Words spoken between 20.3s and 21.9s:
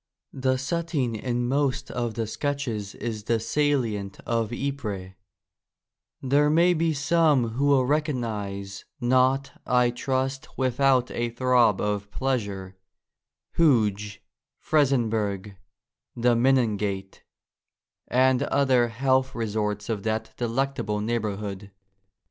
de lectable neighbourhood.